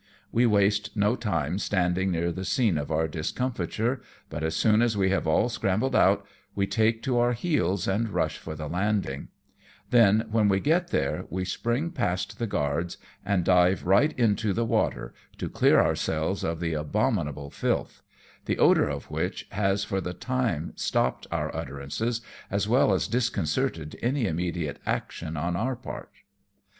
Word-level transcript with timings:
We 0.31 0.47
waste 0.47 0.97
no 0.97 1.15
time 1.15 1.59
standing 1.59 2.09
near 2.09 2.31
the 2.31 2.43
scene 2.43 2.79
of 2.79 2.89
our 2.89 3.07
discomfiture, 3.07 4.01
but 4.31 4.43
as 4.43 4.55
soon 4.55 4.81
as 4.81 4.97
we 4.97 5.11
have 5.11 5.27
all 5.27 5.47
scrambled 5.47 5.95
out, 5.95 6.25
we 6.55 6.65
take 6.65 7.03
to 7.03 7.19
our 7.19 7.33
heels 7.33 7.87
and 7.87 8.09
rush 8.09 8.39
for 8.39 8.55
the 8.55 8.67
landing; 8.67 9.27
then, 9.91 10.25
when 10.31 10.49
we 10.49 10.59
get' 10.59 10.75
ARRIVE 10.75 10.85
AT 10.85 10.89
NAGASAKI. 10.89 11.29
267 11.29 11.29
there, 11.35 11.37
we 11.37 11.45
spring 11.85 11.91
past 11.91 12.39
the 12.39 12.47
guards, 12.47 12.97
and 13.23 13.45
dive 13.45 13.85
right 13.85 14.17
into 14.17 14.53
the 14.53 14.65
water, 14.65 15.13
to 15.37 15.47
clear 15.47 15.79
ourselves 15.79 16.43
of 16.43 16.59
the 16.59 16.73
abominahle 16.73 17.53
filth; 17.53 18.01
the 18.45 18.57
odour 18.57 18.89
of 18.89 19.11
which 19.11 19.45
has 19.51 19.91
"lor 19.91 20.01
the 20.01 20.15
tinae 20.15 20.71
stopped 20.79 21.27
our 21.31 21.55
utter 21.55 21.75
ances, 21.75 22.21
as 22.49 22.67
well 22.67 22.91
as 22.91 23.07
disconcerted 23.07 23.95
any 24.01 24.25
immediate 24.25 24.79
action 24.87 25.37
on 25.37 25.55
our 25.55 25.75
part. 25.75 26.09